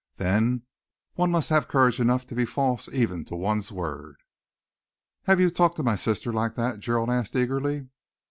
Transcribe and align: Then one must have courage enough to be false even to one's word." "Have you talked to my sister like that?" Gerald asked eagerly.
Then 0.17 0.63
one 1.13 1.29
must 1.29 1.49
have 1.49 1.67
courage 1.67 1.99
enough 1.99 2.25
to 2.25 2.33
be 2.33 2.43
false 2.43 2.89
even 2.91 3.23
to 3.25 3.35
one's 3.35 3.71
word." 3.71 4.15
"Have 5.25 5.39
you 5.39 5.51
talked 5.51 5.75
to 5.75 5.83
my 5.83 5.95
sister 5.95 6.33
like 6.33 6.55
that?" 6.55 6.79
Gerald 6.79 7.11
asked 7.11 7.35
eagerly. 7.35 7.85